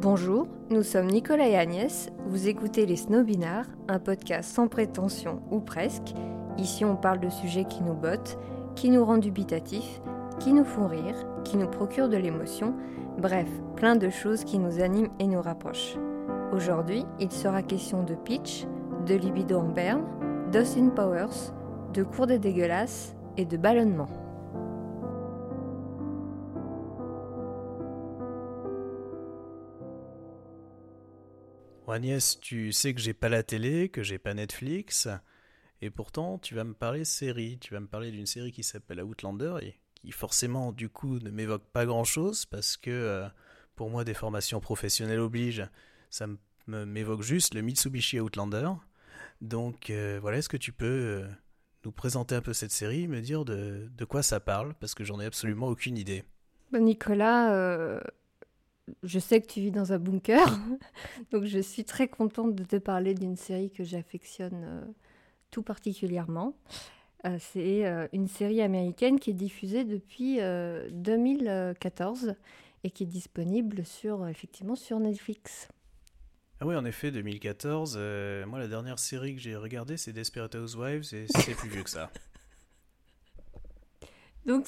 Bonjour, 0.00 0.46
nous 0.70 0.84
sommes 0.84 1.08
Nicolas 1.08 1.48
et 1.48 1.56
Agnès, 1.56 2.12
vous 2.28 2.46
écoutez 2.46 2.86
Les 2.86 2.94
Snobinards, 2.94 3.66
un 3.88 3.98
podcast 3.98 4.54
sans 4.54 4.68
prétention 4.68 5.42
ou 5.50 5.58
presque. 5.58 6.14
Ici 6.56 6.84
on 6.84 6.94
parle 6.94 7.18
de 7.18 7.28
sujets 7.28 7.64
qui 7.64 7.82
nous 7.82 7.94
bottent, 7.94 8.38
qui 8.76 8.90
nous 8.90 9.04
rendent 9.04 9.22
dubitatifs, 9.22 10.00
qui 10.38 10.52
nous 10.52 10.62
font 10.62 10.86
rire, 10.86 11.16
qui 11.42 11.56
nous 11.56 11.66
procurent 11.66 12.08
de 12.08 12.16
l'émotion, 12.16 12.76
bref, 13.18 13.48
plein 13.74 13.96
de 13.96 14.08
choses 14.08 14.44
qui 14.44 14.60
nous 14.60 14.80
animent 14.80 15.10
et 15.18 15.26
nous 15.26 15.42
rapprochent. 15.42 15.96
Aujourd'hui, 16.52 17.04
il 17.18 17.32
sera 17.32 17.64
question 17.64 18.04
de 18.04 18.14
pitch, 18.14 18.66
de 19.04 19.16
libido 19.16 19.58
en 19.58 19.68
berne, 19.68 20.04
d'Austin 20.52 20.90
Powers, 20.90 21.52
de 21.92 22.04
cours 22.04 22.28
des 22.28 22.38
dégueulasses 22.38 23.16
et 23.36 23.44
de 23.44 23.56
ballonnement. 23.56 24.27
Agnès, 31.92 32.38
tu 32.40 32.72
sais 32.72 32.94
que 32.94 33.00
j'ai 33.00 33.14
pas 33.14 33.28
la 33.28 33.42
télé, 33.42 33.88
que 33.88 34.02
j'ai 34.02 34.18
pas 34.18 34.34
Netflix, 34.34 35.08
et 35.80 35.90
pourtant 35.90 36.38
tu 36.38 36.54
vas 36.54 36.64
me 36.64 36.74
parler 36.74 37.04
série. 37.04 37.58
Tu 37.58 37.72
vas 37.74 37.80
me 37.80 37.86
parler 37.86 38.10
d'une 38.10 38.26
série 38.26 38.52
qui 38.52 38.62
s'appelle 38.62 39.02
Outlander 39.02 39.56
et 39.62 39.74
qui 39.94 40.12
forcément 40.12 40.72
du 40.72 40.88
coup 40.88 41.18
ne 41.18 41.30
m'évoque 41.30 41.64
pas 41.72 41.86
grand 41.86 42.04
chose 42.04 42.46
parce 42.46 42.76
que 42.76 42.90
euh, 42.90 43.28
pour 43.74 43.90
moi 43.90 44.04
des 44.04 44.14
formations 44.14 44.60
professionnelles 44.60 45.20
obligent, 45.20 45.68
ça 46.10 46.26
m'évoque 46.66 47.22
juste 47.22 47.54
le 47.54 47.62
Mitsubishi 47.62 48.20
Outlander. 48.20 48.70
Donc 49.40 49.90
euh, 49.90 50.18
voilà, 50.20 50.38
est-ce 50.38 50.48
que 50.48 50.56
tu 50.56 50.72
peux 50.72 50.86
euh, 50.86 51.28
nous 51.84 51.92
présenter 51.92 52.34
un 52.34 52.42
peu 52.42 52.52
cette 52.52 52.72
série, 52.72 53.06
me 53.08 53.20
dire 53.20 53.44
de, 53.44 53.88
de 53.96 54.04
quoi 54.04 54.22
ça 54.22 54.40
parle? 54.40 54.74
Parce 54.80 54.94
que 54.94 55.04
j'en 55.04 55.20
ai 55.20 55.26
absolument 55.26 55.68
aucune 55.68 55.96
idée. 55.96 56.24
Bah, 56.72 56.80
Nicolas, 56.80 58.00
je 59.02 59.18
sais 59.18 59.40
que 59.40 59.46
tu 59.46 59.60
vis 59.60 59.70
dans 59.70 59.92
un 59.92 59.98
bunker, 59.98 60.58
donc 61.30 61.44
je 61.44 61.58
suis 61.58 61.84
très 61.84 62.08
contente 62.08 62.54
de 62.54 62.64
te 62.64 62.76
parler 62.76 63.14
d'une 63.14 63.36
série 63.36 63.70
que 63.70 63.84
j'affectionne 63.84 64.64
euh, 64.64 64.84
tout 65.50 65.62
particulièrement. 65.62 66.56
Euh, 67.26 67.36
c'est 67.40 67.86
euh, 67.86 68.06
une 68.12 68.28
série 68.28 68.62
américaine 68.62 69.18
qui 69.18 69.30
est 69.30 69.34
diffusée 69.34 69.84
depuis 69.84 70.36
2014 70.36 72.34
et 72.84 72.90
qui 72.90 73.02
est 73.02 73.06
disponible 73.06 73.84
sur, 73.84 74.28
effectivement 74.28 74.76
sur 74.76 75.00
Netflix. 75.00 75.68
Ah 76.60 76.66
oui, 76.66 76.74
en 76.74 76.84
effet, 76.84 77.10
2014. 77.10 77.96
moi, 78.46 78.58
la 78.58 78.68
dernière 78.68 78.98
série 78.98 79.34
que 79.34 79.40
j'ai 79.40 79.56
regardée, 79.56 79.96
c'est 79.96 80.12
Desperate 80.12 80.54
Housewives 80.56 81.14
et 81.14 81.26
c'est 81.28 81.54
plus 81.54 81.68
vieux 81.68 81.84
que 81.84 81.90
ça. 81.90 82.10
Donc, 84.46 84.66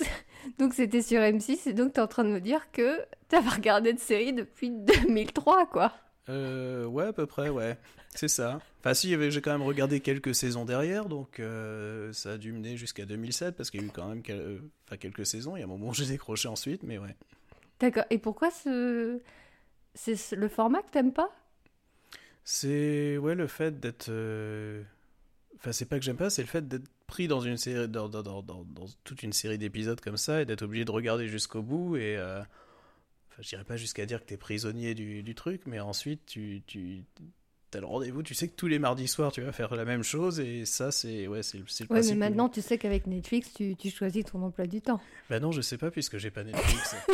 donc 0.59 0.75
c'était 0.75 1.03
sur 1.03 1.21
M6 1.21 1.69
et 1.69 1.73
donc 1.73 1.93
tu 1.93 2.01
es 2.01 2.03
en 2.03 2.07
train 2.07 2.25
de 2.25 2.31
me 2.31 2.41
dire 2.41 2.71
que 2.73 3.01
tu 3.29 3.37
as 3.37 3.41
regardé 3.41 3.93
de 3.93 3.99
série 3.99 4.33
depuis 4.33 4.71
2003, 4.71 5.67
quoi. 5.67 5.93
Euh, 6.29 6.85
ouais, 6.87 7.07
à 7.07 7.13
peu 7.13 7.27
près, 7.27 7.49
ouais. 7.49 7.77
C'est 8.15 8.29
ça. 8.29 8.61
Enfin, 8.81 8.95
si, 8.95 9.31
j'ai 9.31 9.41
quand 9.41 9.53
même 9.53 9.63
regardé 9.63 10.01
quelques 10.01 10.35
saisons 10.35 10.65
derrière, 10.65 11.07
donc 11.07 11.39
euh, 11.39 12.13
ça 12.13 12.33
a 12.33 12.39
dû 12.39 12.53
mener 12.53 12.77
jusqu'à 12.77 13.05
2007 13.05 13.57
parce 13.57 13.71
qu'il 13.71 13.81
y 13.81 13.85
a 13.85 13.87
eu 13.87 13.91
quand 13.91 14.09
même 14.09 14.23
euh, 14.31 14.59
quelques 14.99 15.27
saisons. 15.27 15.57
Il 15.57 15.61
y 15.61 15.63
a 15.63 15.67
un 15.67 15.69
moment 15.69 15.89
où 15.89 15.95
j'ai 15.95 16.07
décroché 16.07 16.49
ensuite, 16.49 16.83
mais 16.83 16.99
ouais. 16.99 17.15
D'accord. 17.79 18.05
Et 18.11 18.19
pourquoi 18.19 18.51
ce... 18.51 19.21
c'est 19.95 20.33
le 20.33 20.49
format 20.49 20.83
que 20.83 20.91
t'aimes 20.91 21.13
pas? 21.13 21.31
C'est 22.45 23.17
ouais 23.19 23.35
le 23.35 23.47
fait 23.47 23.79
d'être. 23.79 24.09
Euh, 24.09 24.83
enfin, 25.57 25.73
c'est 25.73 25.85
pas 25.85 25.99
que 25.99 26.05
j'aime 26.05 26.17
pas, 26.17 26.31
c'est 26.31 26.43
le 26.43 26.49
fait 26.49 26.67
d'être 26.67 26.89
pris 27.11 27.27
dans 27.27 27.41
une 27.41 27.57
série, 27.57 27.89
dans, 27.89 28.09
dans, 28.09 28.23
dans, 28.23 28.43
dans 28.43 28.87
toute 29.03 29.25
une 29.25 29.33
série 29.33 29.59
d'épisodes 29.59 30.01
comme 30.01 30.17
ça 30.17 30.41
et 30.41 30.47
d'être 30.47 30.63
obligé 30.63 30.85
de 30.85 30.93
regarder 30.93 31.27
jusqu'au 31.27 31.61
bout 31.61 31.97
et 31.97 32.17
euh, 32.17 32.41
enfin, 32.41 33.43
je 33.43 33.49
dirais 33.49 33.65
pas 33.65 33.77
jusqu'à 33.77 34.07
dire 34.07 34.21
que 34.21 34.27
tu 34.27 34.35
es 34.35 34.37
prisonnier 34.37 34.95
du, 34.95 35.25
du, 35.25 35.35
truc, 35.35 35.63
mais 35.67 35.81
ensuite 35.81 36.25
tu, 36.25 36.63
tu 36.69 37.05
as 37.75 37.81
le 37.81 37.87
rendez-vous, 37.87 38.23
tu 38.23 38.35
sais 38.35 38.47
que 38.47 38.55
tous 38.55 38.69
les 38.69 38.79
mardis 38.79 39.09
soirs 39.09 39.33
tu 39.33 39.43
vas 39.43 39.51
faire 39.51 39.75
la 39.75 39.85
même 39.85 40.05
chose 40.05 40.39
et 40.39 40.65
ça 40.65 40.93
c'est 40.93 41.27
ouais 41.27 41.43
c'est 41.43 41.59
le 41.59 41.65
ouais, 41.91 42.03
mais 42.03 42.15
maintenant 42.15 42.49
tu 42.49 42.63
sais 42.63 42.79
qu'avec 42.79 43.09
Netflix 43.09 43.53
tu, 43.53 43.75
tu, 43.77 43.91
choisis 43.91 44.25
ton 44.25 44.41
emploi 44.43 44.69
du 44.69 44.81
temps. 44.81 45.01
Bah 45.29 45.41
non 45.41 45.51
je 45.51 45.63
sais 45.63 45.79
pas 45.79 45.91
puisque 45.91 46.19
j'ai 46.19 46.31
pas 46.31 46.45
Netflix. 46.45 46.95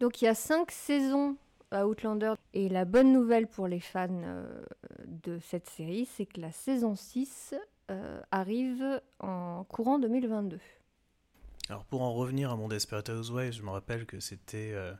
Donc 0.00 0.20
il 0.20 0.24
y 0.24 0.28
a 0.28 0.34
cinq 0.34 0.72
saisons 0.72 1.36
à 1.70 1.86
Outlander. 1.86 2.34
Et 2.54 2.68
la 2.68 2.84
bonne 2.84 3.12
nouvelle 3.12 3.46
pour 3.46 3.68
les 3.68 3.80
fans 3.80 4.08
euh, 4.10 4.62
de 5.06 5.38
cette 5.38 5.68
série, 5.68 6.06
c'est 6.06 6.26
que 6.26 6.40
la 6.40 6.52
saison 6.52 6.94
6 6.94 7.54
euh, 7.90 8.20
arrive 8.30 9.00
en 9.20 9.64
courant 9.64 9.98
2022. 9.98 10.58
Alors 11.68 11.84
pour 11.84 12.02
en 12.02 12.14
revenir 12.14 12.50
à 12.50 12.56
mon 12.56 12.68
Desperate 12.68 13.08
Housewives, 13.10 13.52
je 13.52 13.62
me 13.62 13.70
rappelle 13.70 14.06
que 14.06 14.20
c'était 14.20 14.72
euh, 14.72 14.92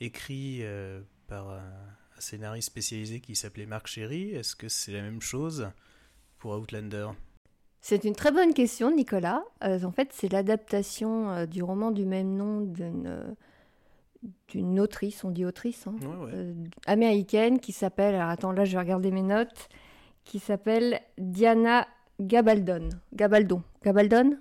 écrit 0.00 0.62
par 1.26 1.50
un, 1.50 1.62
scénariste 2.18 2.68
spécialisé 2.68 3.20
qui 3.20 3.34
s'appelait 3.34 3.66
Marc 3.66 3.86
Chéry. 3.86 4.30
Est-ce 4.30 4.54
que 4.54 4.68
c'est 4.68 4.92
la 4.92 5.02
même 5.02 5.20
chose 5.20 5.70
pour 6.38 6.52
Outlander? 6.52 7.08
C'est 7.80 8.04
une 8.04 8.14
très 8.14 8.32
bonne 8.32 8.54
question, 8.54 8.94
Nicolas. 8.94 9.42
en 9.60 9.90
fait, 9.90 10.10
c'est 10.12 10.30
l'adaptation 10.30 11.44
du 11.46 11.62
roman 11.62 11.90
du 11.90 12.06
même 12.06 12.34
nom 12.34 12.60
d'une 12.60 13.34
d'une 14.48 14.80
autrice, 14.80 15.24
on 15.24 15.30
dit 15.30 15.44
autrice, 15.44 15.86
hein, 15.86 15.96
euh, 16.32 16.54
américaine 16.86 17.58
qui 17.60 17.72
s'appelle, 17.72 18.14
alors 18.14 18.28
attends, 18.28 18.52
là 18.52 18.64
je 18.64 18.72
vais 18.72 18.78
regarder 18.78 19.10
mes 19.10 19.22
notes, 19.22 19.68
qui 20.24 20.38
s'appelle 20.38 21.00
Diana 21.18 21.86
Gabaldon. 22.20 22.90
Gabaldon. 23.12 23.62
Gabaldon 23.82 24.38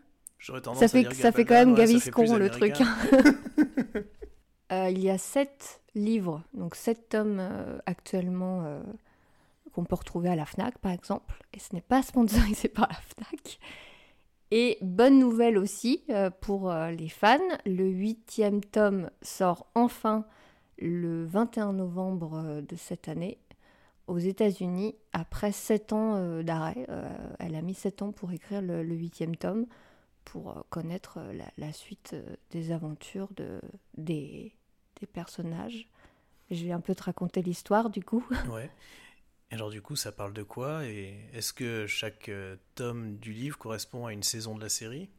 ça 0.76 0.88
fait, 0.88 1.14
ça 1.14 1.32
fait 1.32 1.46
quand 1.46 1.54
même 1.54 1.76
Gaviscon 1.76 2.36
le 2.36 2.50
truc. 2.50 2.76
euh, 4.72 4.90
il 4.90 5.00
y 5.00 5.10
a 5.10 5.18
sept 5.18 5.82
livres, 5.96 6.44
donc 6.54 6.76
sept 6.76 7.10
tomes 7.10 7.40
euh, 7.40 7.78
actuellement 7.86 8.64
euh, 8.66 8.82
qu'on 9.72 9.86
peut 9.86 9.96
retrouver 9.96 10.30
à 10.30 10.36
la 10.36 10.46
FNAC 10.46 10.78
par 10.80 10.92
exemple, 10.92 11.34
et 11.54 11.60
ce 11.60 11.74
n'est 11.74 11.82
pas 11.82 12.02
sponsorisé 12.02 12.68
par 12.70 12.90
la 12.90 12.96
FNAC. 12.96 13.60
Et 14.52 14.78
bonne 14.82 15.18
nouvelle 15.18 15.58
aussi 15.58 16.06
pour 16.40 16.72
les 16.72 17.10
fans, 17.10 17.40
le 17.66 17.86
huitième 17.86 18.64
tome 18.64 19.10
sort 19.24 19.66
enfin 19.74 20.26
le 20.78 21.26
21 21.26 21.74
novembre 21.74 22.62
de 22.62 22.76
cette 22.76 23.08
année 23.08 23.40
aux 24.08 24.20
États-Unis 24.20 24.96
après 25.14 25.52
sept 25.52 25.94
ans 25.94 26.42
d'arrêt. 26.44 26.88
elle 27.40 27.56
a 27.56 27.62
mis 27.62 27.74
sept 27.74 28.02
ans 28.02 28.12
pour 28.12 28.32
écrire 28.32 28.62
le 28.62 28.84
huitième 28.84 29.36
tome 29.36 29.66
pour 30.24 30.66
connaître 30.70 31.20
la, 31.58 31.74
suite 31.74 32.16
des 32.52 32.72
aventures 32.72 33.30
de, 33.36 33.62
des, 33.98 34.54
personnages. 35.12 35.90
Je 36.50 36.64
vais 36.64 36.72
un 36.72 36.80
peu 36.80 36.96
te 36.96 37.04
raconter 37.04 37.42
l'histoire 37.42 37.90
du 37.90 38.04
coup. 38.04 38.26
Ouais. 38.50 38.70
Alors 39.52 39.70
du 39.70 39.82
coup, 39.82 39.96
ça 39.96 40.12
parle 40.12 40.34
de 40.34 40.42
quoi 40.42 40.86
Et 40.86 41.16
est-ce 41.32 41.54
que 41.54 41.86
chaque 41.86 42.30
euh, 42.30 42.56
tome 42.74 43.18
du 43.18 43.34
livre 43.34 43.58
correspond 43.58 44.08
à 44.08 44.14
une 44.14 44.24
saison 44.24 44.56
de 44.56 44.62
la 44.62 44.70
série? 44.70 45.10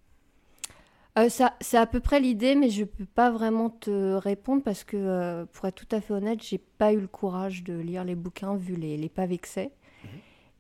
Euh, 1.19 1.29
ça, 1.29 1.55
c'est 1.61 1.79
à 1.79 1.87
peu 1.87 2.01
près 2.01 2.21
l'idée, 2.21 2.55
mais 2.55 2.71
je 2.71 2.81
ne 2.81 2.87
peux 2.87 3.05
pas 3.05 3.31
vraiment 3.31 3.71
te 3.71 4.15
répondre 4.15 4.63
parce 4.63 4.85
que, 4.85 4.97
euh, 4.97 5.45
pour 5.53 5.67
être 5.67 5.75
tout 5.75 5.97
à 5.97 6.01
fait 6.01 6.13
honnête, 6.13 6.43
j'ai 6.43 6.59
pas 6.59 6.93
eu 6.93 7.01
le 7.01 7.09
courage 7.09 7.65
de 7.65 7.75
lire 7.75 8.05
les 8.05 8.15
bouquins 8.15 8.57
vu 8.57 8.77
les, 8.77 8.97
les 8.97 9.09
pavés 9.09 9.39
que 9.39 9.49
c'est. 9.49 9.73
Mhm. 10.05 10.11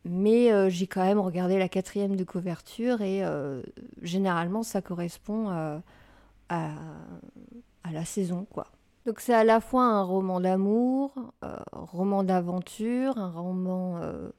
Mais 0.07 0.71
j'ai 0.71 0.87
quand 0.87 1.03
même 1.03 1.21
regardé 1.21 1.59
la 1.59 1.69
quatrième 1.69 2.15
de 2.17 2.25
couverture 2.25 3.01
et 3.01 3.23
généralement 4.03 4.63
ça 4.63 4.83
correspond 4.83 5.49
à, 5.49 5.81
à 6.51 7.93
la 7.93 8.05
saison, 8.05 8.47
quoi. 8.51 8.67
Donc 9.07 9.21
c'est 9.21 9.35
à 9.35 9.45
la 9.45 9.61
fois 9.61 9.85
un 9.85 10.03
roman 10.03 10.41
d'amour, 10.41 11.13
un 11.43 11.49
euh, 11.49 11.57
roman 11.73 12.25
d'aventure, 12.25 13.19
un 13.19 13.31
roman 13.31 13.99
euh, 13.99 14.31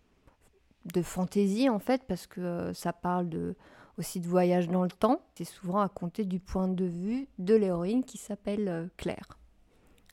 de 0.85 1.01
fantaisie 1.03 1.69
en 1.69 1.79
fait, 1.79 2.01
parce 2.07 2.25
que 2.25 2.41
euh, 2.41 2.73
ça 2.73 2.91
parle 2.91 3.29
de, 3.29 3.55
aussi 3.97 4.19
de 4.19 4.27
voyage 4.27 4.67
dans 4.67 4.83
le 4.83 4.89
temps. 4.89 5.21
C'est 5.35 5.45
souvent 5.45 5.79
à 5.79 5.89
compter 5.89 6.25
du 6.25 6.39
point 6.39 6.67
de 6.67 6.85
vue 6.85 7.27
de 7.39 7.55
l'héroïne 7.55 8.03
qui 8.03 8.17
s'appelle 8.17 8.89
Claire. 8.97 9.37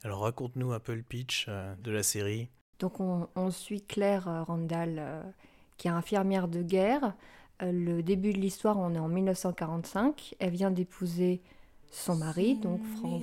Alors 0.05 0.21
raconte-nous 0.21 0.73
un 0.73 0.81
peu 0.81 0.95
le 0.95 1.03
pitch 1.03 1.49
de 1.49 1.91
la 1.91 2.03
série. 2.03 2.49
Donc 2.79 3.01
on, 3.01 3.29
on 3.37 3.51
suit 3.51 3.83
Claire 3.83 4.45
Randall, 4.47 5.25
qui 5.77 5.89
est 5.89 5.93
infirmière 5.93 6.49
de 6.49 6.63
guerre. 6.63 7.15
le 7.61 8.03
début 8.03 8.33
de 8.33 8.39
l'histoire, 8.39 8.79
on 8.79 8.95
est 8.95 8.99
en 8.99 9.09
1945. 9.09 10.35
Elle 10.41 10.51
vient 10.51 10.71
d'épouser 10.71 11.41
son 11.93 12.17
mari, 12.17 12.57
donc 12.57 12.81
Frank 12.97 13.23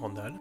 Randall. 0.00 0.34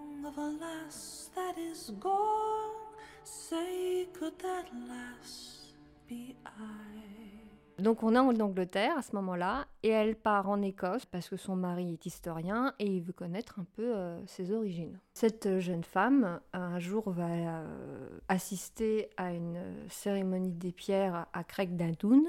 Donc 7.80 8.02
on 8.02 8.16
est 8.16 8.20
en 8.20 8.40
Angleterre 8.40 8.98
à 8.98 9.04
ce 9.04 9.16
moment-là 9.16 9.68
et 9.84 9.90
elle 9.90 10.16
part 10.16 10.50
en 10.50 10.62
Écosse 10.64 11.06
parce 11.06 11.30
que 11.30 11.38
son 11.38 11.56
mari 11.56 11.94
est 11.94 12.06
historien 12.08 12.74
et 12.80 12.88
il 12.88 13.04
veut 13.04 13.14
connaître 13.14 13.60
un 13.60 13.66
peu 13.76 13.96
euh, 13.96 14.20
ses 14.26 14.52
origines. 14.52 15.00
Cette 15.14 15.60
jeune 15.60 15.84
femme 15.84 16.40
un 16.54 16.80
jour 16.80 17.12
va 17.12 17.28
euh, 17.28 18.10
assister 18.30 19.12
à 19.16 19.32
une 19.32 19.62
cérémonie 19.90 20.54
des 20.54 20.72
pierres 20.72 21.28
à 21.34 21.44
Craig 21.44 21.76
Down 21.76 22.24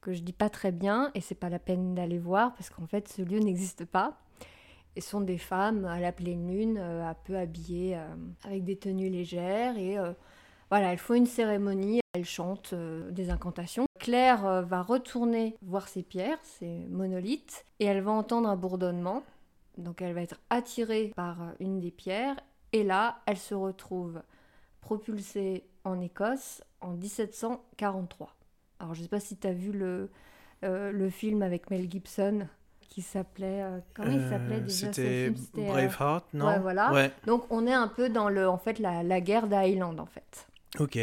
que 0.00 0.14
je 0.14 0.22
dis 0.22 0.32
pas 0.32 0.48
très 0.48 0.72
bien 0.72 1.10
et 1.14 1.20
c'est 1.20 1.34
pas 1.34 1.50
la 1.50 1.58
peine 1.58 1.94
d'aller 1.94 2.18
voir 2.18 2.54
parce 2.54 2.70
qu'en 2.70 2.86
fait 2.86 3.08
ce 3.08 3.20
lieu 3.20 3.40
n'existe 3.40 3.84
pas. 3.84 4.18
et 4.96 5.02
sont 5.02 5.20
des 5.20 5.38
femmes 5.38 5.84
à 5.84 6.00
la 6.00 6.12
pleine 6.12 6.50
lune, 6.50 6.78
un 6.78 7.14
peu 7.14 7.36
habillées 7.36 8.00
avec 8.44 8.64
des 8.64 8.76
tenues 8.76 9.10
légères 9.10 9.76
et 9.76 9.98
voilà, 10.70 10.92
elles 10.92 10.98
font 10.98 11.14
une 11.14 11.26
cérémonie, 11.26 12.00
elles 12.14 12.24
chantent 12.24 12.74
des 12.74 13.30
incantations. 13.30 13.86
Claire 13.98 14.62
va 14.66 14.82
retourner 14.82 15.56
voir 15.62 15.88
ces 15.88 16.02
pierres, 16.02 16.38
ces 16.42 16.86
monolithes, 16.90 17.64
et 17.80 17.86
elle 17.86 18.02
va 18.02 18.10
entendre 18.12 18.48
un 18.48 18.56
bourdonnement. 18.56 19.22
Donc 19.78 20.02
elle 20.02 20.14
va 20.14 20.22
être 20.22 20.38
attirée 20.50 21.12
par 21.16 21.38
une 21.60 21.80
des 21.80 21.90
pierres 21.90 22.36
et 22.72 22.84
là, 22.84 23.20
elle 23.26 23.38
se 23.38 23.54
retrouve 23.54 24.20
propulsée 24.80 25.64
en 25.84 26.00
Écosse 26.00 26.62
en 26.80 26.92
1743. 26.92 28.34
Alors 28.80 28.94
je 28.94 29.00
ne 29.00 29.04
sais 29.04 29.08
pas 29.10 29.20
si 29.20 29.36
tu 29.36 29.46
as 29.46 29.52
vu 29.52 29.72
le, 29.72 30.10
euh, 30.64 30.92
le 30.92 31.10
film 31.10 31.42
avec 31.42 31.70
Mel 31.70 31.90
Gibson 31.90 32.46
qui 32.80 33.02
s'appelait 33.02 33.62
euh, 33.62 33.78
comment 33.94 34.10
il 34.12 34.28
s'appelait 34.28 34.56
euh, 34.56 34.60
déjà 34.60 34.92
C'était 34.92 35.30
Braveheart, 35.54 36.24
non? 36.34 36.58
voilà. 36.60 37.10
Donc 37.26 37.44
on 37.50 37.66
est 37.66 37.72
un 37.72 37.88
peu 37.88 38.08
dans 38.08 38.28
le 38.28 38.48
en 38.48 38.58
fait 38.58 38.78
la, 38.78 39.02
la 39.02 39.20
guerre 39.20 39.46
d'Highland 39.46 39.98
en 39.98 40.06
fait. 40.06 40.46
Ok. 40.78 40.98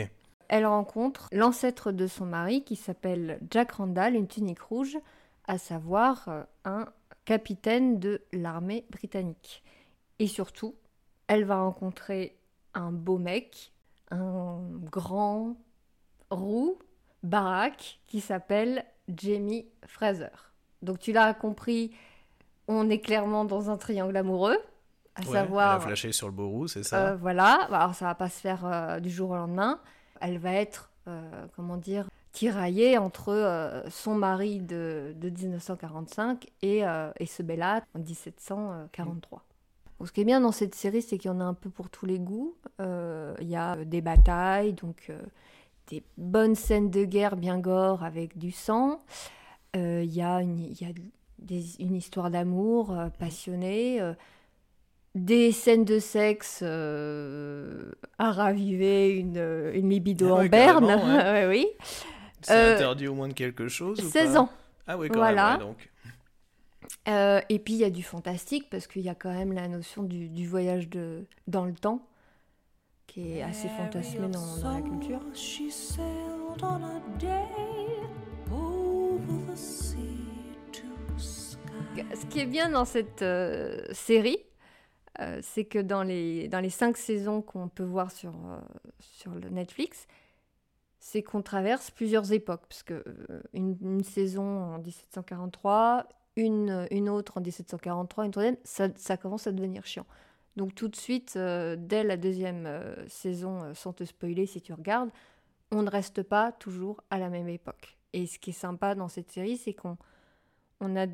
Elle 0.48 0.66
rencontre 0.66 1.28
l'ancêtre 1.32 1.92
de 1.92 2.08
son 2.08 2.26
mari 2.26 2.64
qui 2.64 2.76
s'appelle 2.76 3.40
Jack 3.50 3.74
Randall, 3.74 4.16
une 4.16 4.28
tunique 4.28 4.62
rouge, 4.62 4.98
à 5.48 5.58
savoir 5.58 6.30
un 6.66 6.86
capitaine 7.26 8.00
de 8.00 8.22
l'armée 8.32 8.86
britannique. 8.92 9.64
Et 10.20 10.28
surtout, 10.28 10.76
elle 11.28 11.46
va 11.46 11.62
rencontrer 11.62 12.38
un 12.74 12.92
beau 12.92 13.18
mec, 13.18 13.72
un 14.12 14.60
grand, 14.92 15.56
roux, 16.30 16.78
baraque, 17.24 18.00
qui 18.08 18.22
s'appelle 18.22 18.86
Jamie 19.08 19.66
Fraser. 19.86 20.28
Donc 20.82 21.00
tu 21.00 21.12
l'as 21.12 21.34
compris, 21.34 21.92
on 22.68 22.90
est 22.90 23.00
clairement 23.00 23.46
dans 23.46 23.70
un 23.70 23.78
triangle 23.78 24.16
amoureux. 24.16 24.58
À 25.16 25.24
savoir, 25.24 25.76
elle 25.76 25.78
a 25.78 25.86
flashé 25.86 26.12
sur 26.12 26.28
le 26.28 26.34
beau 26.34 26.50
roux, 26.50 26.68
c'est 26.68 26.84
ça? 26.84 27.10
Euh, 27.10 27.16
Voilà, 27.16 27.68
alors 27.72 27.96
ça 27.96 28.06
va 28.06 28.16
pas 28.16 28.30
se 28.30 28.40
faire 28.40 28.66
euh, 28.66 29.00
du 29.00 29.10
jour 29.10 29.30
au 29.30 29.36
lendemain. 29.36 29.80
Elle 30.20 30.38
va 30.38 30.54
être, 30.54 30.92
euh, 31.08 31.46
comment 31.56 31.78
dire, 31.78 32.10
tiraillée 32.34 32.98
entre 32.98 33.84
son 33.90 34.16
mari 34.16 34.60
de, 34.60 35.14
de 35.16 35.30
1945 35.30 36.48
et, 36.62 36.84
et 37.20 37.26
ce 37.26 37.44
bel 37.44 37.64
en 37.64 38.00
1743 38.00 39.44
ce 40.04 40.12
qui 40.12 40.22
est 40.22 40.26
bien 40.26 40.42
dans 40.42 40.52
cette 40.52 40.76
série, 40.76 41.02
c'est 41.02 41.18
qu'il 41.18 41.32
y 41.32 41.34
en 41.34 41.40
a 41.40 41.46
un 41.46 41.54
peu 41.54 41.70
pour 41.70 41.90
tous 41.90 42.06
les 42.06 42.20
goûts. 42.20 42.54
Il 42.80 43.48
y 43.48 43.56
a 43.56 43.78
des 43.86 44.02
batailles, 44.02 44.74
donc 44.74 45.10
des 45.88 46.04
bonnes 46.18 46.56
scènes 46.56 46.90
de 46.92 47.06
guerre 47.06 47.38
bien 47.38 47.58
gore 47.60 48.04
avec 48.04 48.38
du 48.38 48.52
sang. 48.52 49.02
Il 49.74 50.14
y 50.14 50.22
a 50.22 50.42
une, 50.42 50.60
y 50.60 50.84
a 50.84 50.90
une 51.80 51.96
histoire 51.96 52.30
d'amour 52.30 52.94
passionnée. 53.18 54.02
Des 55.16 55.52
scènes 55.52 55.86
de 55.86 56.00
sexe 56.00 56.62
à 56.62 58.32
raviver 58.32 59.12
une, 59.12 59.72
une 59.74 59.90
libido 59.90 60.36
ah 60.36 60.42
en 60.42 60.46
berne. 60.46 61.48
oui. 61.50 61.68
C'est 62.42 62.76
interdit 62.76 63.08
au 63.08 63.16
moins 63.16 63.28
de 63.28 63.34
quelque 63.34 63.68
chose 63.68 64.00
16 64.00 64.38
ans. 64.38 64.50
Ah 64.88 64.98
oui, 64.98 65.10
quand 65.10 65.18
voilà. 65.18 65.58
même. 65.58 65.68
donc. 65.68 65.90
Euh, 67.08 67.40
et 67.50 67.60
puis 67.60 67.74
il 67.74 67.80
y 67.80 67.84
a 67.84 67.90
du 67.90 68.04
fantastique 68.04 68.70
parce 68.70 68.88
qu'il 68.88 69.04
y 69.04 69.10
a 69.10 69.16
quand 69.16 69.32
même 69.32 69.54
la 69.54 69.68
notion 69.68 70.04
du, 70.04 70.48
voyage 70.48 70.90
de, 70.90 71.26
dans 71.48 71.66
le 71.66 71.74
temps 71.74 72.08
qui 73.08 73.38
est 73.38 73.44
assez 73.44 73.70
fantasmé 73.70 74.28
dans, 74.28 74.72
la 74.72 74.82
culture. 74.82 75.22
Ce 75.34 75.64
qui 82.30 82.40
est 82.40 82.46
bien 82.46 82.70
dans 82.70 82.86
cette 82.86 83.22
euh, 83.22 83.84
série, 83.92 84.40
euh, 85.22 85.40
c'est 85.42 85.66
que 85.66 85.80
dans 85.80 86.04
les, 86.04 86.48
dans 86.48 86.60
les 86.60 86.70
cinq 86.70 86.98
saisons 86.98 87.42
qu'on 87.42 87.68
peut 87.68 87.84
voir 87.84 88.12
sur, 88.12 88.34
sur 89.00 89.32
le 89.32 89.50
Netflix, 89.50 90.08
c'est 91.00 91.24
qu'on 91.24 91.42
traverse 91.42 91.92
plusieurs 91.92 92.32
époques. 92.32 92.64
Parce 92.68 92.84
que 92.84 93.04
une, 93.54 93.78
une 93.82 94.04
saison 94.04 94.44
en 94.44 94.80
1743, 94.80 96.08
une, 96.36 96.88
une 96.92 97.10
autre 97.10 97.38
en 97.38 97.42
1743, 97.42 98.26
une 98.26 98.32
troisième, 98.32 98.58
ça, 98.64 99.18
commence 99.18 99.48
à 99.48 99.52
devenir 99.52 99.86
chiant. 99.86 100.06
Donc 100.56 100.74
tout 100.76 100.88
de 100.88 100.96
suite, 100.96 101.34
euh, 101.36 101.76
dès 101.78 102.04
la 102.04 102.18
deuxième 102.18 102.66
euh, 102.66 103.08
saison, 103.08 103.64
euh, 103.64 103.74
sans 103.74 103.94
te 103.94 104.04
spoiler 104.04 104.46
si 104.46 104.62
tu 104.62 104.74
regardes, 104.74 105.10
on 105.72 105.84
ne 105.84 105.90
reste 105.90 106.24
pas 106.24 106.52
toujours 106.54 107.04
à 107.10 107.20
la 107.20 107.30
même 107.30 107.50
époque. 107.50 107.98
Et 108.14 108.26
ce 108.26 108.40
qui 108.40 108.52
est 108.52 108.54
sympa 108.54 108.96
dans 108.96 109.10
cette 109.10 109.32
série, 109.32 109.58
c'est 109.58 109.74
qu'on 109.74 109.98
on 110.81 110.95
a 110.95 111.06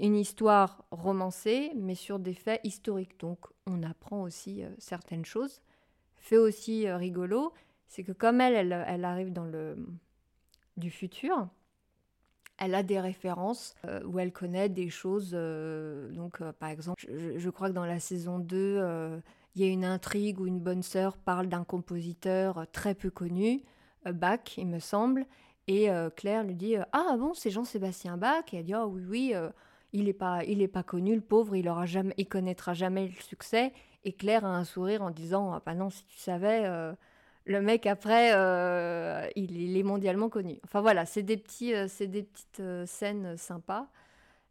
une 0.00 0.16
histoire 0.16 0.84
romancée, 0.90 1.72
mais 1.76 1.94
sur 1.94 2.18
des 2.18 2.34
faits 2.34 2.60
historiques. 2.64 3.18
Donc 3.18 3.38
on 3.66 3.82
apprend 3.82 4.22
aussi 4.22 4.62
certaines 4.78 5.24
choses. 5.24 5.60
Fait 6.16 6.36
aussi 6.36 6.90
rigolo, 6.90 7.52
c'est 7.88 8.02
que 8.02 8.12
comme 8.12 8.40
elle, 8.40 8.72
elle, 8.86 9.04
arrive 9.04 9.32
dans 9.32 9.44
le 9.44 9.76
du 10.76 10.90
futur, 10.90 11.48
elle 12.58 12.74
a 12.74 12.82
des 12.82 13.00
références 13.00 13.74
euh, 13.84 14.02
où 14.04 14.18
elle 14.18 14.32
connaît 14.32 14.68
des 14.68 14.88
choses. 14.88 15.32
Euh, 15.34 16.10
donc, 16.12 16.40
euh, 16.40 16.52
par 16.52 16.70
exemple, 16.70 17.04
je, 17.08 17.50
crois 17.50 17.68
que 17.68 17.74
dans 17.74 17.84
la 17.84 18.00
saison 18.00 18.38
2, 18.38 19.20
il 19.54 19.62
y 19.62 19.64
a 19.64 19.68
une 19.68 19.84
intrigue 19.84 20.40
où 20.40 20.46
une 20.46 20.60
bonne 20.60 20.82
sœur 20.82 21.16
parle 21.16 21.48
d'un 21.48 21.64
compositeur 21.64 22.66
très 22.72 22.94
peu 22.94 23.10
connu, 23.10 23.62
Bach, 24.04 24.56
il 24.56 24.68
me 24.68 24.78
semble. 24.78 25.26
Et 25.68 25.88
Claire 26.16 26.44
lui 26.44 26.54
dit 26.54 26.76
Ah 26.92 27.16
bon, 27.18 27.34
c'est 27.34 27.50
Jean-Sébastien 27.50 28.16
Bach? 28.16 28.44
Et 28.52 28.58
elle 28.58 28.64
dit 28.64 28.74
Ah 28.74 28.86
oui, 28.86 29.02
oui, 29.08 29.34
il 29.92 30.04
n'est 30.04 30.12
pas, 30.12 30.44
il 30.44 30.68
pas 30.68 30.82
connu, 30.82 31.14
le 31.14 31.20
pauvre, 31.20 31.56
il 31.56 31.68
aura 31.68 31.86
jamais, 31.86 32.14
il 32.18 32.28
connaîtra 32.28 32.74
jamais 32.74 33.08
le 33.08 33.22
succès. 33.22 33.72
Et 34.04 34.12
Claire 34.12 34.44
a 34.44 34.56
un 34.56 34.64
sourire 34.64 35.02
en 35.02 35.10
disant 35.10 35.52
Ah 35.52 35.62
bah 35.64 35.74
non, 35.74 35.90
si 35.90 36.04
tu 36.06 36.18
savais 36.18 36.64
le 37.46 37.62
mec 37.62 37.86
après, 37.86 38.32
euh, 38.34 39.26
il, 39.36 39.76
est 39.76 39.82
mondialement 39.82 40.28
connu. 40.28 40.58
Enfin 40.64 40.80
voilà, 40.80 41.06
c'est 41.06 41.22
des, 41.22 41.36
petits, 41.36 41.74
euh, 41.74 41.86
c'est 41.88 42.08
des 42.08 42.24
petites 42.24 42.60
euh, 42.60 42.84
scènes 42.86 43.36
sympas. 43.36 43.86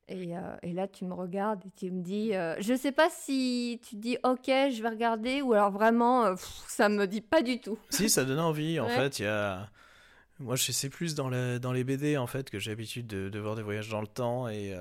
Et, 0.07 0.33
et, 0.61 0.71
là, 0.71 0.87
tu 0.87 1.03
me 1.03 1.15
regardes 1.15 1.65
et 1.65 1.71
tu 1.75 1.89
me 1.89 2.03
dis, 2.03 2.33
je 2.59 2.75
sais 2.77 2.91
pas 2.91 3.09
si 3.09 3.81
tu 3.89 3.95
dis 3.95 4.19
ok, 4.21 4.45
je 4.45 4.79
vais 4.83 4.89
regarder 4.89 5.41
ou 5.41 5.53
alors 5.53 5.71
vraiment, 5.71 6.35
ça 6.67 6.89
me 6.89 7.07
dit 7.07 7.21
pas 7.21 7.41
du 7.41 7.59
tout. 7.59 7.79
Si, 7.89 8.07
ça 8.07 8.23
donne 8.23 8.39
envie. 8.39 8.79
En 8.79 8.87
fait, 8.87 9.17
il 9.17 9.25
y 9.25 9.27
a. 9.27 9.67
Moi, 10.39 10.55
je 10.55 10.71
sais 10.71 10.89
plus 10.89 11.15
dans, 11.15 11.29
dans 11.59 11.71
les 11.71 11.83
BD 11.83 12.17
en 12.17 12.27
fait 12.27 12.49
que 12.49 12.59
j'ai 12.59 12.71
l'habitude 12.71 13.07
de, 13.07 13.39
voir 13.39 13.55
des 13.55 13.61
voyages 13.61 13.89
dans 13.89 14.01
le 14.01 14.07
temps 14.07 14.49
et 14.49 14.73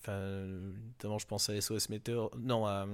enfin, 0.00 0.18
notamment 0.18 1.18
je 1.18 1.26
pense 1.26 1.48
à 1.48 1.60
SOS 1.60 1.88
Meteor, 1.90 2.30
non 2.38 2.66
à 2.66 2.86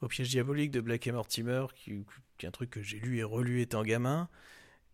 au 0.00 0.08
piège 0.08 0.30
diabolique 0.30 0.70
de 0.70 0.80
Black 0.80 1.06
et 1.06 1.12
Mortimer, 1.12 1.66
qui, 1.74 2.04
est 2.40 2.46
un 2.46 2.50
truc 2.50 2.70
que 2.70 2.82
j'ai 2.82 2.98
lu 2.98 3.18
et 3.18 3.22
relu 3.22 3.60
étant 3.60 3.82
gamin. 3.82 4.28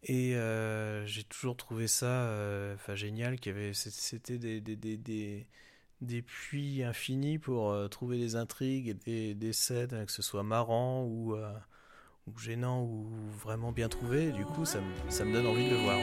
Et 0.03 0.37
euh, 0.37 1.07
j'ai 1.07 1.25
toujours 1.25 1.57
trouvé 1.57 1.87
ça 1.87 2.07
euh, 2.07 2.77
génial, 2.95 3.39
qu'il 3.39 3.53
y 3.53 3.55
avait, 3.55 3.73
c'était 3.75 4.39
des, 4.39 4.61
des, 6.01 6.23
puits 6.23 6.83
infinis 6.83 7.39
pour 7.39 7.71
euh, 7.71 7.89
trouver 7.89 8.19
des 8.19 8.37
intrigues 8.37 8.89
et 8.89 8.95
des, 8.95 9.35
des 9.35 9.53
scènes, 9.53 10.05
que 10.05 10.13
ce 10.13 10.23
soit 10.23 10.43
marrant 10.43 11.05
ou, 11.05 11.37
ou 12.27 12.39
gênant 12.39 12.83
ou 12.83 13.07
vraiment 13.43 13.73
bien 13.73 13.89
trouvé. 13.89 14.33
Du 14.33 14.45
coup, 14.45 14.65
ça, 14.65 14.81
ça 15.09 15.25
me 15.25 15.33
donne 15.33 15.47
envie 15.47 15.69
de 15.69 15.75
le 15.75 15.83
voir. 15.83 15.99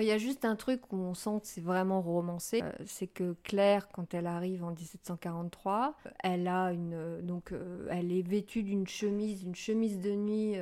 il 0.00 0.06
y 0.06 0.12
a 0.12 0.18
juste 0.18 0.44
un 0.44 0.56
truc 0.56 0.92
où 0.92 0.96
on 0.96 1.14
sent 1.14 1.40
que 1.40 1.46
c'est 1.46 1.60
vraiment 1.60 2.00
romancé, 2.00 2.62
euh, 2.62 2.72
c'est 2.84 3.06
que 3.06 3.34
Claire, 3.42 3.88
quand 3.88 4.14
elle 4.14 4.26
arrive 4.26 4.64
en 4.64 4.70
1743, 4.70 5.96
elle 6.22 6.48
a 6.48 6.72
une, 6.72 6.94
euh, 6.94 7.22
donc, 7.22 7.52
euh, 7.52 7.86
elle 7.90 8.12
est 8.12 8.22
vêtue 8.22 8.62
d'une 8.62 8.86
chemise, 8.86 9.42
une 9.42 9.54
chemise 9.54 10.00
de 10.00 10.12
nuit 10.12 10.56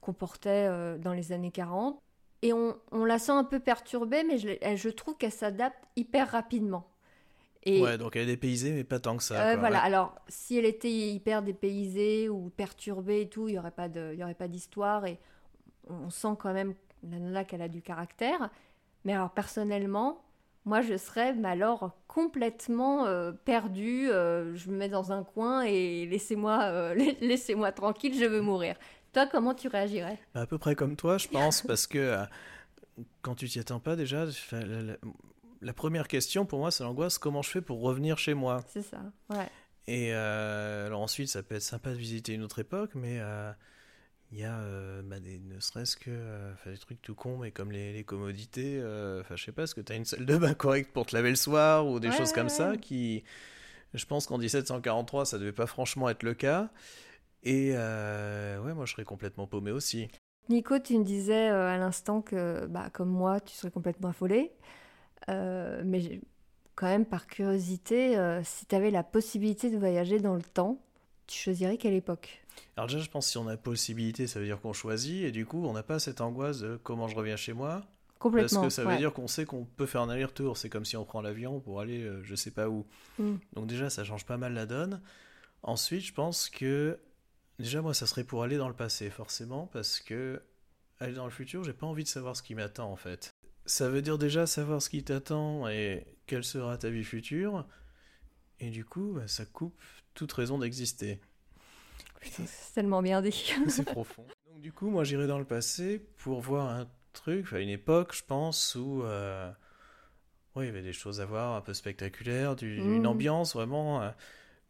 qu'on 0.00 0.12
portait 0.12 0.68
dans 0.98 1.12
les 1.12 1.32
années 1.32 1.50
40, 1.50 1.98
et 2.42 2.52
on, 2.52 2.76
on, 2.92 3.04
la 3.04 3.18
sent 3.18 3.32
un 3.32 3.44
peu 3.44 3.58
perturbée, 3.58 4.22
mais 4.22 4.36
je, 4.36 4.48
je 4.76 4.88
trouve 4.90 5.16
qu'elle 5.16 5.32
s'adapte 5.32 5.82
hyper 5.96 6.30
rapidement. 6.30 6.86
Et, 7.64 7.80
ouais, 7.80 7.96
donc 7.96 8.16
elle 8.16 8.22
est 8.22 8.32
dépaysée, 8.32 8.72
mais 8.72 8.84
pas 8.84 8.98
tant 8.98 9.16
que 9.16 9.22
ça. 9.22 9.56
voilà, 9.56 9.82
alors 9.82 10.14
si 10.28 10.58
elle 10.58 10.66
était 10.66 10.90
hyper 10.90 11.42
dépaysée 11.42 12.28
ou 12.28 12.50
perturbée 12.50 13.22
et 13.22 13.28
tout, 13.28 13.48
il 13.48 13.52
n'y 13.52 13.58
aurait 13.58 14.34
pas 14.34 14.48
d'histoire, 14.48 15.06
et 15.06 15.18
on 15.88 16.10
sent 16.10 16.36
quand 16.38 16.52
même 16.52 16.74
la 17.10 17.18
nana 17.18 17.44
qu'elle 17.44 17.62
a 17.62 17.68
du 17.68 17.82
caractère. 17.82 18.50
Mais 19.04 19.12
alors 19.12 19.30
personnellement, 19.30 20.24
moi 20.64 20.80
je 20.80 20.96
serais 20.96 21.34
alors 21.44 21.92
complètement 22.06 23.06
euh, 23.06 23.32
perdue. 23.32 24.10
Euh, 24.10 24.54
je 24.54 24.70
me 24.70 24.76
mets 24.76 24.88
dans 24.88 25.12
un 25.12 25.24
coin 25.24 25.62
et 25.62 26.06
laissez-moi 26.06 26.60
euh, 26.64 26.94
laissez-moi 27.20 27.72
tranquille, 27.72 28.14
je 28.18 28.24
veux 28.24 28.40
mourir. 28.40 28.76
Toi, 29.12 29.26
comment 29.26 29.54
tu 29.54 29.68
réagirais? 29.68 30.18
Bah, 30.34 30.42
À 30.42 30.46
peu 30.46 30.58
près 30.58 30.74
comme 30.74 30.96
toi, 30.96 31.18
je 31.18 31.28
pense, 31.28 31.62
parce 31.62 31.86
que 31.86 32.16
quand 33.22 33.36
tu 33.36 33.48
t'y 33.48 33.60
attends 33.60 33.78
pas 33.78 33.94
déjà, 33.94 34.26
la, 35.60 35.72
première 35.72 36.08
question 36.08 36.46
pour 36.46 36.58
moi, 36.58 36.70
c'est 36.70 36.84
l'angoisse 36.84 37.18
comment 37.18 37.42
je 37.42 37.50
fais 37.50 37.60
pour 37.62 37.80
revenir 37.80 38.18
chez 38.18 38.34
moi? 38.34 38.64
C'est 38.68 38.82
ça, 38.82 39.02
ouais. 39.30 39.48
Et 39.86 40.12
alors 40.12 41.00
ensuite, 41.02 41.28
ça 41.28 41.42
peut 41.42 41.54
être 41.56 41.62
sympa 41.62 41.90
de 41.90 41.96
visiter 41.96 42.32
une 42.32 42.42
autre 42.42 42.58
époque, 42.58 42.94
mais 42.94 43.20
il 44.32 44.38
y 44.40 44.44
a 44.44 44.58
euh, 44.58 45.02
bah, 45.02 45.20
des, 45.20 45.38
ne 45.38 45.60
serait-ce 45.60 45.96
que 45.96 46.10
euh, 46.10 46.52
des 46.66 46.76
trucs 46.78 47.00
tout 47.02 47.14
cons, 47.14 47.38
mais 47.38 47.52
comme 47.52 47.70
les, 47.70 47.92
les 47.92 48.02
commodités. 48.04 48.78
euh, 48.80 49.20
Enfin, 49.20 49.36
je 49.36 49.44
sais 49.44 49.52
pas, 49.52 49.62
est-ce 49.62 49.74
que 49.74 49.80
tu 49.80 49.92
as 49.92 49.96
une 49.96 50.04
salle 50.04 50.26
de 50.26 50.36
bain 50.36 50.54
correcte 50.54 50.92
pour 50.92 51.06
te 51.06 51.14
laver 51.14 51.30
le 51.30 51.36
soir 51.36 51.86
ou 51.86 52.00
des 52.00 52.08
Ouais, 52.08 52.16
choses 52.16 52.32
comme 52.32 52.44
ouais, 52.46 52.50
ça 52.50 52.76
qui. 52.76 53.22
Je 53.94 54.04
pense 54.06 54.26
qu'en 54.26 54.38
1743, 54.38 55.24
ça 55.26 55.38
devait 55.38 55.52
pas 55.52 55.66
franchement 55.66 56.08
être 56.08 56.24
le 56.24 56.34
cas. 56.34 56.70
Et 57.44 57.72
euh, 57.74 58.60
ouais, 58.62 58.74
moi 58.74 58.86
je 58.86 58.92
serais 58.92 59.04
complètement 59.04 59.46
paumé 59.46 59.70
aussi. 59.70 60.08
Nico, 60.48 60.78
tu 60.78 60.98
me 60.98 61.04
disais 61.04 61.48
euh, 61.50 61.68
à 61.68 61.78
l'instant 61.78 62.20
que, 62.20 62.66
bah, 62.66 62.90
comme 62.92 63.08
moi, 63.08 63.40
tu 63.40 63.54
serais 63.54 63.70
complètement 63.70 64.08
affolé. 64.10 64.52
Euh, 65.28 65.82
mais 65.84 66.20
quand 66.74 66.86
même, 66.86 67.06
par 67.06 67.26
curiosité, 67.26 68.16
euh, 68.16 68.42
si 68.44 68.66
tu 68.66 68.74
avais 68.74 68.90
la 68.90 69.02
possibilité 69.02 69.70
de 69.70 69.78
voyager 69.78 70.20
dans 70.20 70.34
le 70.34 70.42
temps, 70.42 70.80
tu 71.26 71.38
choisirais 71.38 71.78
quelle 71.78 71.94
époque? 71.94 72.42
Alors 72.76 72.88
déjà, 72.88 73.00
je 73.00 73.10
pense 73.10 73.26
que 73.26 73.30
si 73.32 73.38
on 73.38 73.48
a 73.48 73.56
possibilité, 73.56 74.26
ça 74.26 74.40
veut 74.40 74.46
dire 74.46 74.60
qu'on 74.60 74.72
choisit, 74.72 75.24
et 75.24 75.30
du 75.30 75.46
coup, 75.46 75.64
on 75.64 75.72
n'a 75.72 75.82
pas 75.82 75.98
cette 75.98 76.20
angoisse 76.20 76.60
de 76.60 76.78
comment 76.82 77.08
je 77.08 77.16
reviens 77.16 77.36
chez 77.36 77.52
moi, 77.52 77.82
parce 78.30 78.32
Complètement. 78.32 78.62
que 78.62 78.70
ça 78.70 78.82
veut 78.82 78.88
ouais. 78.88 78.98
dire 78.98 79.12
qu'on 79.12 79.28
sait 79.28 79.44
qu'on 79.44 79.64
peut 79.64 79.86
faire 79.86 80.00
un 80.00 80.08
aller-retour. 80.08 80.56
C'est 80.56 80.70
comme 80.70 80.84
si 80.84 80.96
on 80.96 81.04
prend 81.04 81.20
l'avion 81.20 81.60
pour 81.60 81.80
aller 81.80 82.02
euh, 82.02 82.22
je 82.22 82.34
sais 82.34 82.50
pas 82.50 82.68
où. 82.68 82.86
Mm. 83.18 83.34
Donc 83.52 83.66
déjà, 83.66 83.90
ça 83.90 84.02
change 84.02 84.24
pas 84.24 84.38
mal 84.38 84.54
la 84.54 84.66
donne. 84.66 85.02
Ensuite, 85.62 86.04
je 86.04 86.12
pense 86.12 86.48
que 86.48 86.98
déjà, 87.58 87.82
moi, 87.82 87.92
ça 87.92 88.06
serait 88.06 88.24
pour 88.24 88.42
aller 88.42 88.56
dans 88.56 88.68
le 88.68 88.74
passé, 88.74 89.10
forcément, 89.10 89.66
parce 89.66 90.00
que 90.00 90.42
aller 91.00 91.12
dans 91.12 91.26
le 91.26 91.30
futur, 91.30 91.64
j'ai 91.64 91.72
pas 91.72 91.86
envie 91.86 92.04
de 92.04 92.08
savoir 92.08 92.36
ce 92.36 92.42
qui 92.42 92.54
m'attend, 92.54 92.90
en 92.90 92.96
fait. 92.96 93.33
Ça 93.66 93.88
veut 93.90 94.00
dire 94.02 94.16
déjà 94.18 94.46
savoir 94.46 94.80
ce 94.82 94.88
qui 94.90 95.02
t'attend 95.04 95.68
et 95.68 96.06
quelle 96.26 96.44
sera 96.44 96.78
ta 96.78 96.88
vie 96.90 97.04
future, 97.04 97.66
et 98.60 98.70
du 98.70 98.84
coup, 98.84 99.14
bah, 99.16 99.28
ça 99.28 99.46
coupe 99.46 99.80
toute 100.14 100.32
raison 100.32 100.58
d'exister. 100.58 101.20
Putain, 102.20 102.44
C'est 102.46 102.74
tellement 102.74 103.02
bien 103.02 103.22
dit. 103.22 103.52
C'est 103.68 103.84
profond. 103.84 104.26
Donc 104.50 104.60
du 104.60 104.72
coup, 104.72 104.90
moi, 104.90 105.04
j'irai 105.04 105.26
dans 105.26 105.38
le 105.38 105.44
passé 105.44 105.98
pour 106.18 106.40
voir 106.40 106.68
un 106.70 106.86
truc, 107.12 107.44
enfin 107.46 107.58
une 107.58 107.68
époque, 107.68 108.14
je 108.14 108.22
pense, 108.24 108.74
où 108.74 109.02
euh, 109.02 109.50
ouais, 110.56 110.64
il 110.64 110.66
y 110.66 110.70
avait 110.70 110.82
des 110.82 110.92
choses 110.92 111.20
à 111.20 111.26
voir 111.26 111.54
un 111.56 111.60
peu 111.60 111.74
spectaculaires, 111.74 112.56
du- 112.56 112.80
Mhm. 112.80 112.96
une 112.96 113.06
ambiance 113.06 113.54
vraiment. 113.54 114.02
euh, 114.02 114.10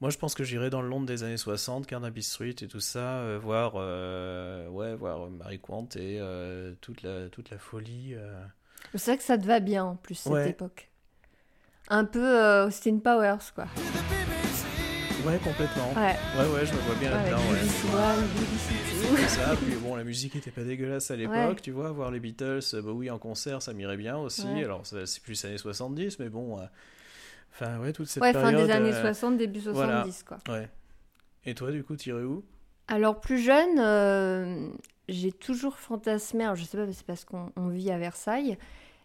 moi, 0.00 0.10
je 0.10 0.18
pense 0.18 0.34
que 0.34 0.44
j'irai 0.44 0.70
dans 0.70 0.82
le 0.82 0.88
Londres 0.88 1.06
des 1.06 1.24
années 1.24 1.38
60, 1.38 1.86
Carnaby 1.86 2.22
Street 2.22 2.54
et 2.62 2.68
tout 2.68 2.80
ça, 2.80 3.18
euh, 3.20 3.38
voir, 3.40 3.74
euh, 3.76 4.68
ouais, 4.68 4.94
voir 4.96 5.30
Marie 5.30 5.60
Quant 5.60 5.88
et 5.96 6.20
toute 6.82 7.02
la 7.02 7.28
toute 7.30 7.50
la 7.50 7.58
folie. 7.58 8.14
Euh. 8.94 8.98
C'est 8.98 9.10
vrai 9.12 9.18
que 9.18 9.24
ça 9.24 9.38
te 9.38 9.46
va 9.46 9.60
bien, 9.60 9.84
en 9.84 9.96
plus, 9.96 10.14
cette 10.16 10.32
Ouais. 10.32 10.50
époque. 10.50 10.90
Un 11.88 12.04
peu 12.04 12.24
euh, 12.24 12.66
Austin 12.66 12.98
Powers, 12.98 13.52
quoi. 13.54 13.66
Ouais, 15.26 15.38
complètement. 15.42 15.90
Ouais, 15.96 16.16
Ouais, 16.38 16.48
ouais, 16.54 16.66
je 16.66 16.72
me 16.74 16.78
vois 16.80 16.94
bien 16.96 17.10
là-dedans. 17.10 17.38
ouais. 17.38 19.16
C'est 19.16 19.28
ça, 19.28 19.54
puis 19.56 19.74
bon, 19.76 19.96
la 19.96 20.04
musique 20.04 20.36
était 20.36 20.50
pas 20.50 20.64
dégueulasse 20.64 21.10
à 21.10 21.16
l'époque, 21.16 21.34
Ouais. 21.34 21.54
tu 21.62 21.70
vois, 21.70 21.90
voir 21.92 22.10
les 22.10 22.20
Beatles, 22.20 22.60
euh, 22.74 22.82
Bowie 22.82 23.10
en 23.10 23.18
concert, 23.18 23.62
ça 23.62 23.72
m'irait 23.72 23.96
bien 23.96 24.16
aussi. 24.18 24.46
Ouais. 24.46 24.64
Alors, 24.64 24.82
c'est 24.84 25.22
plus 25.22 25.42
années 25.44 25.56
70, 25.58 26.18
mais 26.18 26.28
bon, 26.28 26.58
euh, 26.58 26.64
enfin, 27.52 27.78
ouais, 27.80 27.92
toute 27.92 28.06
cette 28.08 28.22
Ouais, 28.22 28.32
fin 28.32 28.40
période. 28.50 28.66
des 28.66 28.72
années 28.72 28.92
euh, 28.94 29.00
60, 29.00 29.38
début 29.38 29.60
70, 29.60 29.74
voilà. 29.74 30.06
quoi. 30.26 30.54
Ouais. 30.54 30.68
Et 31.46 31.54
toi, 31.54 31.70
du 31.70 31.84
coup, 31.84 31.96
t'irais 31.96 32.22
où? 32.22 32.44
Alors, 32.88 33.20
plus 33.20 33.38
jeune, 33.38 33.78
euh, 33.78 34.68
j'ai 35.08 35.32
toujours 35.32 35.76
fantasmé, 35.76 36.44
alors 36.44 36.56
je 36.56 36.64
sais 36.64 36.76
pas, 36.78 36.90
c'est 36.92 37.06
parce 37.06 37.24
qu'on 37.24 37.50
on 37.56 37.68
vit 37.68 37.90
à 37.90 37.98
Versailles, 37.98 38.56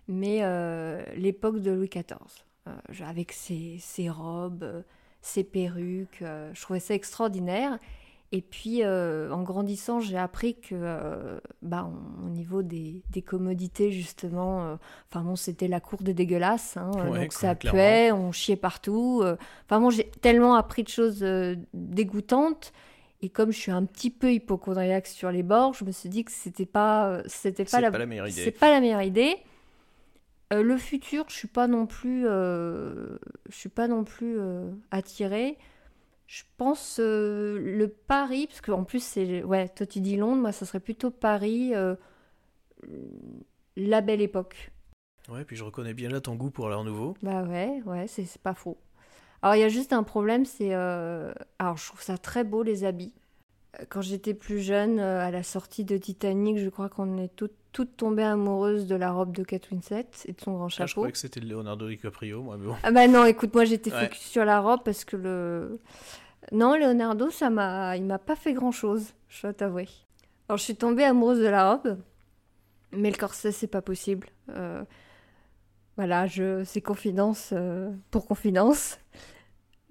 mais 0.07 0.39
euh, 0.43 1.03
l'époque 1.15 1.59
de 1.59 1.71
Louis 1.71 1.89
XIV, 1.89 2.43
euh, 2.67 2.71
avec 3.05 3.31
ses, 3.31 3.77
ses 3.79 4.09
robes, 4.09 4.63
euh, 4.63 4.81
ses 5.21 5.43
perruques, 5.43 6.21
euh, 6.21 6.49
je 6.53 6.61
trouvais 6.61 6.79
ça 6.79 6.93
extraordinaire. 6.93 7.77
Et 8.31 8.41
puis, 8.43 8.85
en 8.85 9.41
grandissant, 9.41 9.99
j'ai 10.01 10.15
appris 10.15 10.53
que, 10.53 11.41
bah, 11.63 11.89
on- 12.21 12.27
au 12.27 12.29
niveau 12.29 12.61
des, 12.61 13.01
des 13.09 13.23
commodités, 13.23 13.91
justement, 13.91 14.77
enfin 15.09 15.21
bon, 15.23 15.35
c'était 15.35 15.67
la 15.67 15.79
cour 15.79 16.03
de 16.03 16.11
dégueulasse, 16.11 16.77
hein, 16.77 16.91
Ouais, 17.09 17.21
donc 17.21 17.33
ça 17.33 17.55
puait, 17.71 18.11
on 18.11 18.31
chiait 18.31 18.55
partout. 18.55 19.23
Enfin 19.65 19.79
bon, 19.81 19.89
j'ai 19.89 20.11
tellement 20.21 20.53
appris 20.53 20.83
de 20.83 20.89
choses 20.89 21.25
dégoûtantes. 21.73 22.71
Et 23.21 23.29
comme 23.29 23.51
je 23.51 23.57
suis 23.57 23.71
un 23.71 23.83
petit 23.85 24.09
peu 24.09 24.31
hypochondriaque 24.31 25.07
sur 25.07 25.31
les 25.31 25.43
bords, 25.43 25.73
je 25.73 25.83
me 25.83 25.91
suis 25.91 26.07
dit 26.09 26.23
que 26.23 26.31
c'était 26.31 26.65
pas, 26.65 27.09
euh, 27.09 27.23
c'était 27.25 27.65
pas, 27.65 27.69
C'est 27.69 27.81
la, 27.81 27.91
pas 27.91 27.97
la 27.97 28.05
meilleure 28.05 28.27
c'est 28.29 28.41
idée. 28.43 28.51
pas 28.51 28.69
la 28.69 28.79
meilleure 28.79 29.01
idée. 29.01 29.35
Euh, 30.53 30.63
le 30.63 30.77
futur, 30.77 31.25
je 31.27 31.35
suis 31.35 31.47
pas 31.49 31.67
non 31.67 31.85
plus, 31.85 32.25
euh, 32.27 33.17
je 33.49 33.55
suis 33.55 33.69
pas 33.69 33.87
non 33.87 34.03
plus 34.03 34.39
euh, 34.39 34.71
attirée. 34.89 35.57
Je 36.27 36.43
pense 36.57 36.99
le 36.99 37.87
Paris, 37.87 38.47
parce 38.47 38.61
qu'en 38.61 38.83
plus 38.83 39.03
c'est, 39.03 39.43
ouais, 39.43 39.67
toi 39.67 39.85
tu 39.87 39.99
dis 39.99 40.15
Londres, 40.15 40.41
moi 40.41 40.51
ça 40.51 40.65
serait 40.65 40.79
plutôt 40.79 41.09
Paris, 41.11 41.73
la 43.75 44.01
belle 44.01 44.21
époque. 44.21 44.71
Ouais, 45.27 45.43
puis 45.43 45.55
je 45.55 45.63
reconnais 45.63 45.93
bien 45.93 46.09
là 46.09 46.21
ton 46.21 46.35
goût 46.35 46.51
pour 46.51 46.69
l'art 46.69 46.83
nouveau. 46.83 47.15
Bah 47.21 47.43
ouais, 47.43 47.81
ouais, 47.85 48.07
c'est 48.07 48.25
c'est 48.25 48.41
pas 48.41 48.53
faux. 48.53 48.77
Alors 49.41 49.55
il 49.55 49.59
y 49.59 49.63
a 49.63 49.69
juste 49.69 49.93
un 49.93 50.03
problème, 50.03 50.45
c'est... 50.45 50.73
euh, 50.73 51.31
Alors 51.59 51.77
je 51.77 51.87
trouve 51.87 52.01
ça 52.01 52.17
très 52.17 52.43
beau 52.43 52.63
les 52.63 52.83
habits. 52.83 53.13
Quand 53.89 54.01
j'étais 54.01 54.33
plus 54.33 54.59
jeune, 54.59 54.99
euh, 54.99 55.21
à 55.25 55.31
la 55.31 55.43
sortie 55.43 55.85
de 55.85 55.95
Titanic, 55.97 56.57
je 56.57 56.69
crois 56.69 56.89
qu'on 56.89 57.17
est 57.17 57.29
toutes, 57.35 57.53
toutes 57.71 57.95
tombées 57.95 58.23
amoureuses 58.23 58.87
de 58.87 58.95
la 58.95 59.11
robe 59.11 59.31
de 59.31 59.43
Kate 59.43 59.69
Winslet 59.71 60.07
et 60.25 60.33
de 60.33 60.41
son 60.41 60.53
grand 60.53 60.65
Ah, 60.65 60.69
je 60.69 60.75
chapeau. 60.75 60.91
croyais 61.01 61.11
que 61.11 61.17
c'était 61.19 61.39
Leonardo 61.39 61.87
DiCaprio, 61.87 62.41
moi, 62.41 62.57
mais 62.57 62.65
bon. 62.67 62.75
Ah 62.83 62.91
bah 62.91 63.07
non, 63.07 63.25
écoute, 63.25 63.53
moi 63.53 63.65
j'étais 63.65 63.93
Ouais. 63.93 64.05
focus 64.05 64.21
sur 64.21 64.43
la 64.43 64.59
robe 64.59 64.81
parce 64.83 65.05
que 65.05 65.15
le... 65.15 65.79
Non, 66.51 66.75
Leonardo, 66.75 67.29
ça 67.29 67.49
m'a... 67.49 67.95
Il 67.95 68.05
m'a 68.05 68.17
pas 68.17 68.35
fait 68.35 68.53
grand-chose, 68.53 69.13
je 69.29 69.43
dois 69.43 69.53
t'avouer. 69.53 69.87
Alors 70.49 70.57
je 70.57 70.63
suis 70.63 70.75
tombée 70.75 71.03
amoureuse 71.05 71.39
de 71.39 71.45
la 71.47 71.71
robe, 71.71 71.97
mais 72.91 73.11
le 73.11 73.17
corset, 73.17 73.51
c'est 73.51 73.67
pas 73.67 73.83
possible. 73.83 74.27
Euh, 74.49 74.83
Voilà, 75.99 76.27
je... 76.27 76.63
c'est 76.63 76.79
confidence 76.79 77.49
euh, 77.51 77.91
pour 78.09 78.25
confidence. 78.25 78.99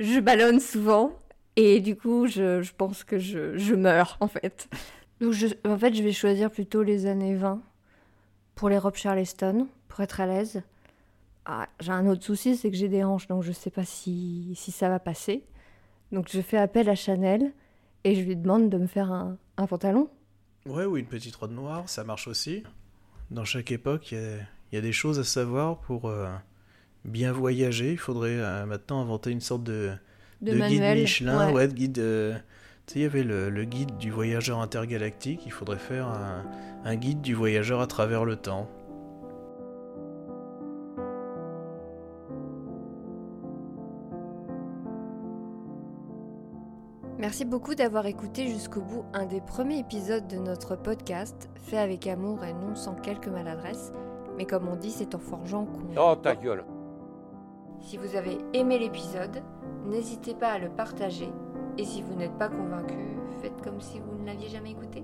Je 0.00 0.21
ballonne 0.21 0.59
souvent 0.59 1.12
et 1.55 1.81
du 1.81 1.97
coup, 1.97 2.27
je, 2.27 2.62
je 2.62 2.73
pense 2.73 3.05
que 3.05 3.19
je... 3.19 3.59
je 3.59 3.75
meurs 3.75 4.17
en 4.21 4.27
fait. 4.27 4.71
Donc 5.21 5.35
je... 5.35 5.49
en 5.67 5.77
fait, 5.77 5.93
je 5.93 6.03
vais 6.03 6.12
choisir 6.12 6.50
plutôt 6.50 6.83
les 6.83 7.05
années 7.05 7.35
20 7.35 7.61
pour 8.55 8.71
les 8.71 8.79
robes 8.79 8.95
Charleston, 8.95 9.69
pour 9.88 10.00
être 10.00 10.23
à 10.23 10.27
l'aise. 10.27 10.62
Ah, 11.45 11.69
j'ai 11.79 11.93
un 11.93 12.07
autre 12.07 12.25
souci, 12.25 12.57
c'est 12.57 12.71
que 12.71 12.77
j'ai 12.79 12.88
des 12.88 13.05
hanches, 13.05 13.27
donc 13.27 13.43
je 13.43 13.53
sais 13.53 13.69
pas 13.69 13.85
si, 13.85 14.55
si 14.57 14.73
ça 14.73 14.88
va 14.88 15.00
passer. 15.00 15.45
Donc 16.11 16.31
je 16.33 16.41
fais 16.41 16.57
appel 16.57 16.88
à 16.88 16.95
Chanel 16.95 17.53
et 18.05 18.15
je 18.15 18.23
lui 18.23 18.35
demande 18.35 18.71
de 18.71 18.79
me 18.79 18.87
faire 18.87 19.12
un, 19.12 19.37
un 19.59 19.67
pantalon. 19.67 20.09
Ouais, 20.65 20.87
ou 20.87 20.97
une 20.97 21.05
petite 21.05 21.37
robe 21.37 21.53
noire, 21.53 21.87
ça 21.87 22.03
marche 22.03 22.29
aussi. 22.29 22.62
Dans 23.31 23.45
chaque 23.45 23.71
époque, 23.71 24.12
il 24.12 24.19
y 24.19 24.21
a, 24.23 24.38
il 24.70 24.76
y 24.76 24.78
a 24.78 24.82
des 24.82 24.92
choses 24.92 25.18
à 25.18 25.25
savoir 25.25 25.78
pour 25.78 26.06
euh, 26.08 26.28
bien 27.04 27.32
voyager. 27.32 27.92
Il 27.92 27.98
faudrait 27.98 28.38
euh, 28.38 28.66
maintenant 28.66 29.00
inventer 29.00 29.30
une 29.30 29.40
sorte 29.40 29.64
de, 29.64 29.92
De, 30.42 30.52
de 30.52 30.68
guide. 30.68 30.82
Michelin, 30.94 31.48
ouais. 31.48 31.52
ouais, 31.52 31.68
de 31.68 31.75
guide. 31.75 31.98
euh, 31.98 32.34
tu 32.87 32.94
sais, 32.94 32.98
il 33.00 33.02
y 33.02 33.06
avait 33.06 33.22
le, 33.22 33.50
le 33.50 33.64
guide 33.64 33.96
du 33.98 34.10
voyageur 34.10 34.60
intergalactique. 34.60 35.42
Il 35.46 35.52
faudrait 35.52 35.78
faire 35.78 36.06
un, 36.08 36.44
un 36.84 36.96
guide 36.96 37.20
du 37.20 37.34
voyageur 37.34 37.80
à 37.80 37.87
travers 37.87 38.25
le 38.25 38.37
temps. 38.37 38.68
Merci 47.18 47.44
beaucoup 47.44 47.75
d'avoir 47.75 48.06
écouté 48.06 48.46
jusqu'au 48.46 48.80
bout 48.80 49.04
un 49.12 49.26
des 49.26 49.40
premiers 49.40 49.80
épisodes 49.80 50.28
de 50.28 50.37
notre 50.37 50.76
podcast, 50.76 51.50
fait 51.56 51.76
avec 51.78 52.06
amour 52.06 52.44
et 52.44 52.52
non 52.52 52.76
sans 52.76 52.94
quelques 52.94 53.26
maladresses. 53.26 53.92
Mais 54.38 54.47
comme 54.47 54.68
on 54.68 54.76
dit, 54.76 54.92
c'est 54.92 55.16
en 55.16 55.18
forgeant 55.18 55.66
qu'on... 55.66 56.00
Oh 56.00 56.14
ta 56.14 56.37
gueule 56.37 56.64
Si 57.80 57.97
vous 57.97 58.14
avez 58.14 58.38
aimé 58.54 58.78
l'épisode, 58.78 59.42
n'hésitez 59.85 60.33
pas 60.33 60.52
à 60.52 60.59
le 60.59 60.68
partager. 60.68 61.28
Et 61.76 61.85
si 61.85 62.02
vous 62.02 62.14
n'êtes 62.14 62.38
pas 62.38 62.49
convaincu, 62.49 63.18
faites 63.42 63.61
comme 63.62 63.80
si 63.80 63.99
vous 63.99 64.16
ne 64.16 64.25
l'aviez 64.25 64.49
jamais 64.49 64.71
écouté. 64.71 65.02